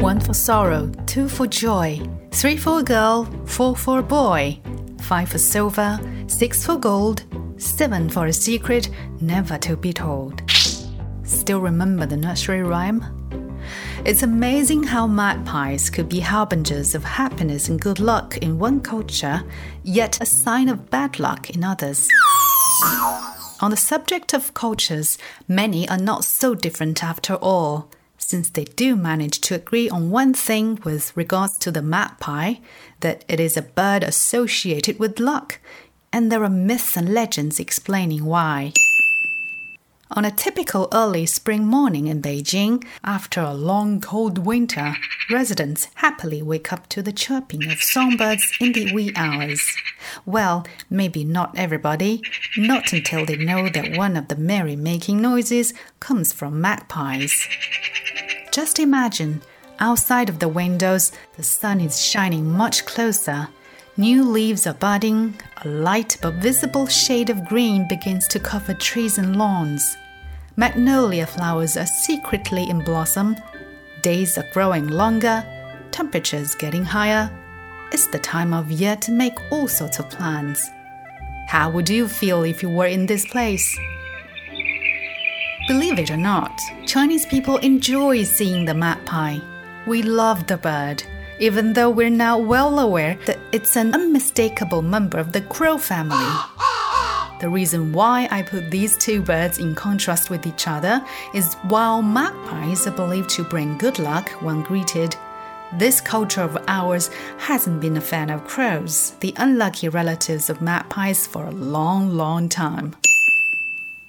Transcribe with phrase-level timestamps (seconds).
[0.00, 2.00] One for sorrow, two for joy,
[2.30, 4.60] three for a girl, four for a boy,
[5.00, 5.98] five for silver,
[6.28, 7.24] six for gold,
[7.56, 8.90] seven for a secret
[9.20, 10.40] never to be told.
[11.24, 13.04] Still remember the nursery rhyme?
[14.04, 19.42] It's amazing how magpies could be harbingers of happiness and good luck in one culture,
[19.82, 22.08] yet a sign of bad luck in others.
[23.60, 25.18] On the subject of cultures,
[25.48, 27.90] many are not so different after all,
[28.28, 32.56] since they do manage to agree on one thing with regards to the magpie
[33.00, 35.58] that it is a bird associated with luck,
[36.12, 38.70] and there are myths and legends explaining why.
[40.10, 44.94] On a typical early spring morning in Beijing, after a long cold winter,
[45.30, 49.62] residents happily wake up to the chirping of songbirds in the wee hours.
[50.26, 52.22] Well, maybe not everybody,
[52.56, 57.46] not until they know that one of the merry making noises comes from magpies.
[58.52, 59.42] Just imagine,
[59.78, 63.48] outside of the windows, the sun is shining much closer.
[63.96, 69.18] New leaves are budding, a light but visible shade of green begins to cover trees
[69.18, 69.96] and lawns.
[70.56, 73.36] Magnolia flowers are secretly in blossom.
[74.02, 75.44] Days are growing longer,
[75.90, 77.30] temperatures getting higher.
[77.92, 80.60] It's the time of year to make all sorts of plans.
[81.48, 83.78] How would you feel if you were in this place?
[85.68, 89.38] Believe it or not, Chinese people enjoy seeing the magpie.
[89.86, 91.04] We love the bird
[91.40, 96.28] even though we're now well aware that it's an unmistakable member of the crow family.
[97.40, 102.02] The reason why I put these two birds in contrast with each other is while
[102.02, 105.14] magpies are believed to bring good luck when greeted,
[105.74, 111.26] this culture of ours hasn't been a fan of crows, the unlucky relatives of magpies,
[111.26, 112.96] for a long, long time.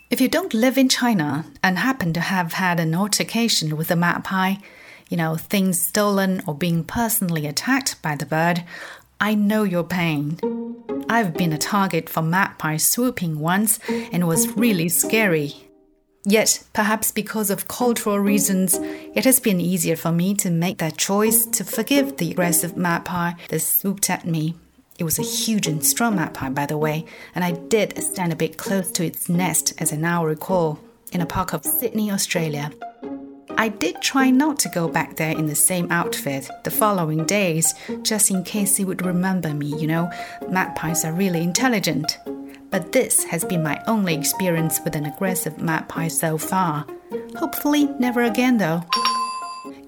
[0.09, 3.95] If you don't live in China and happen to have had an altercation with a
[3.95, 4.55] magpie,
[5.07, 8.63] you know, things stolen or being personally attacked by the bird,
[9.21, 10.39] I know your pain.
[11.07, 13.78] I've been a target for magpie swooping once
[14.11, 15.67] and was really scary.
[16.25, 18.79] Yet, perhaps because of cultural reasons,
[19.13, 23.34] it has been easier for me to make that choice to forgive the aggressive magpie
[23.50, 24.55] that swooped at me.
[24.99, 28.35] It was a huge and strong magpie, by the way, and I did stand a
[28.35, 30.77] bit close to its nest, as I now recall,
[31.13, 32.69] in a park of Sydney, Australia.
[33.57, 37.73] I did try not to go back there in the same outfit the following days,
[38.01, 40.11] just in case he would remember me, you know.
[40.49, 42.17] Magpies are really intelligent.
[42.69, 46.85] But this has been my only experience with an aggressive magpie so far.
[47.37, 48.83] Hopefully, never again though.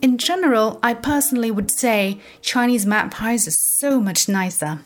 [0.02, 4.80] In general, I personally would say Chinese magpies are so much nicer.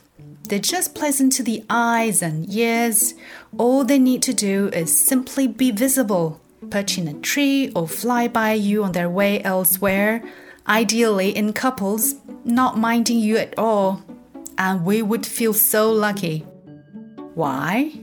[0.48, 3.14] They're just pleasant to the eyes and ears.
[3.58, 8.28] All they need to do is simply be visible perch in a tree, or fly
[8.28, 10.24] by you on their way elsewhere,
[10.68, 14.04] ideally in couples, not minding you at all.
[14.58, 16.40] And we would feel so lucky.
[17.34, 17.94] Why?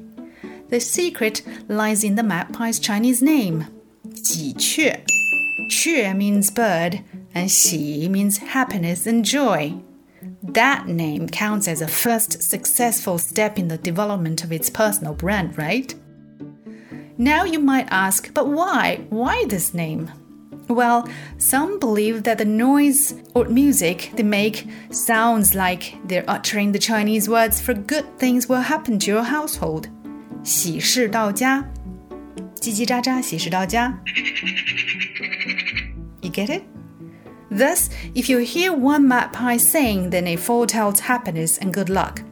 [0.68, 3.66] The secret lies in the magpie's Chinese name,
[4.14, 5.04] 喜鹊.
[5.70, 7.02] Que means bird,
[7.34, 9.74] and xi means happiness and joy
[10.51, 15.57] That name counts as a first successful step in the development of its personal brand,
[15.57, 15.93] right?
[17.17, 19.05] Now you might ask, but why?
[19.09, 20.11] Why this name?
[20.67, 21.07] Well,
[21.37, 27.29] some believe that the noise or music they make sounds like they're uttering the Chinese
[27.29, 29.87] words for good things will happen to your household.
[30.43, 31.63] 喜事到家,
[32.55, 33.97] 叽叽喳喳,喜事到家.
[36.21, 36.70] You get it?
[37.56, 42.22] Thus, if you hear one magpie sing, then it foretells happiness and good luck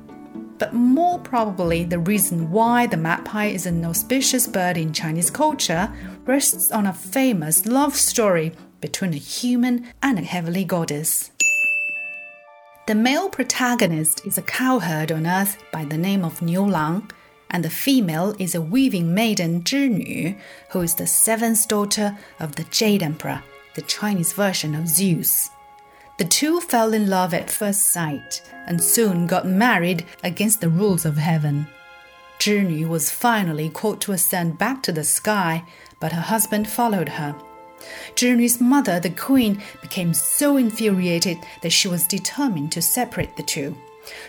[0.60, 5.90] but more probably the reason why the magpie is an auspicious bird in Chinese culture
[6.26, 11.30] rests on a famous love story between a human and a heavenly goddess.
[12.86, 17.10] The male protagonist is a cowherd on earth by the name of Niu Lang,
[17.50, 20.36] and the female is a weaving maiden Zhinü,
[20.70, 23.42] who is the seventh daughter of the Jade Emperor,
[23.80, 25.48] the Chinese version of Zeus.
[26.18, 31.06] The two fell in love at first sight and soon got married against the rules
[31.06, 31.66] of heaven.
[32.38, 35.64] Zhinü was finally called to ascend back to the sky,
[35.98, 37.34] but her husband followed her.
[38.16, 43.74] Zhinü's mother, the queen, became so infuriated that she was determined to separate the two.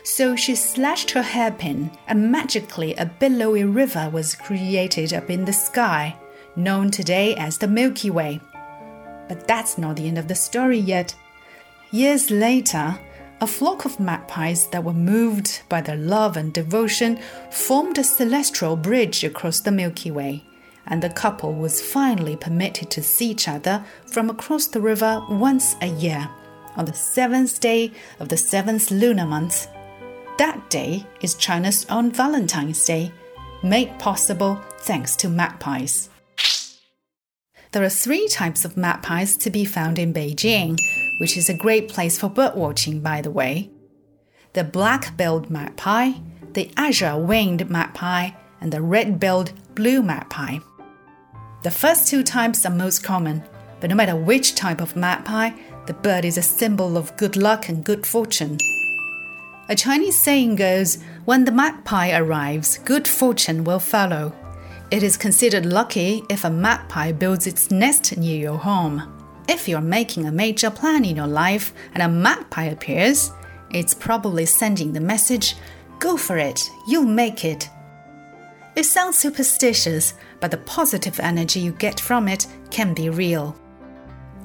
[0.03, 5.51] So she slashed her hairpin, and magically a billowy river was created up in the
[5.51, 6.15] sky,
[6.55, 8.39] known today as the Milky Way.
[9.31, 11.15] But that's not the end of the story yet.
[11.89, 12.99] Years later,
[13.39, 17.17] a flock of magpies that were moved by their love and devotion
[17.49, 20.43] formed a celestial bridge across the Milky Way,
[20.85, 25.77] and the couple was finally permitted to see each other from across the river once
[25.81, 26.29] a year,
[26.75, 29.67] on the seventh day of the seventh lunar month.
[30.39, 33.13] That day is China's own Valentine's Day,
[33.63, 36.09] made possible thanks to magpies.
[37.71, 40.77] There are three types of magpies to be found in Beijing,
[41.21, 43.69] which is a great place for birdwatching, by the way.
[44.51, 46.11] The black billed magpie,
[46.51, 50.59] the azure winged magpie, and the red billed blue magpie.
[51.63, 53.41] The first two types are most common,
[53.79, 55.51] but no matter which type of magpie,
[55.85, 58.57] the bird is a symbol of good luck and good fortune.
[59.69, 64.33] A Chinese saying goes, when the magpie arrives, good fortune will follow.
[64.91, 69.01] It is considered lucky if a magpie builds its nest near your home.
[69.47, 73.31] If you're making a major plan in your life and a magpie appears,
[73.69, 75.55] it's probably sending the message
[75.99, 76.59] go for it,
[76.89, 77.69] you'll make it.
[78.75, 83.55] It sounds superstitious, but the positive energy you get from it can be real.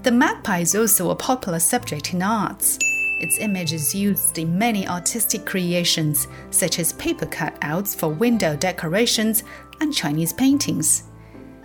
[0.05, 2.79] The magpie is also a popular subject in arts.
[3.20, 9.44] Its image is used in many artistic creations, such as paper cutouts for window decorations
[9.80, 11.04] and Chinese paintings.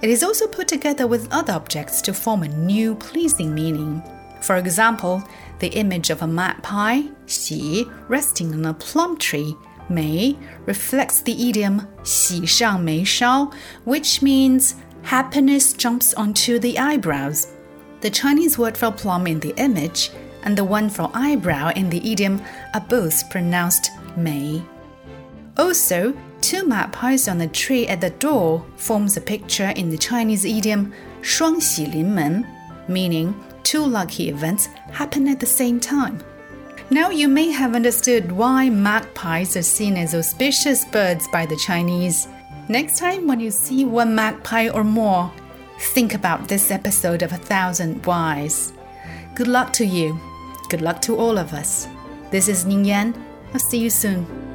[0.03, 4.03] It is also put together with other objects to form a new, pleasing meaning.
[4.43, 5.23] For example,
[5.58, 9.56] the image of a magpie, xi, resting on a plum tree,
[9.88, 10.37] mei,
[10.67, 13.50] reflects the idiom 喜上眉梢,
[13.85, 17.47] which means happiness jumps onto the eyebrows.
[18.03, 20.11] The Chinese word for plum in the image
[20.43, 22.41] and the one for eyebrow in the idiom
[22.75, 24.62] are both pronounced mei.
[25.58, 30.44] Also, two magpies on a tree at the door forms a picture in the Chinese
[30.44, 30.93] idiom
[31.23, 32.44] 双喜临门,
[32.87, 36.20] meaning two lucky events happen at the same time.
[36.88, 42.29] Now you may have understood why magpies are seen as auspicious birds by the Chinese.
[42.69, 45.32] Next time when you see one magpie or more,
[45.94, 48.73] think about this episode of A Thousand Whys.
[49.35, 50.20] Good luck to you.
[50.71, 51.89] Good luck to all of us.
[52.29, 53.13] This is Ning Yan.
[53.53, 54.50] I'll see you soon.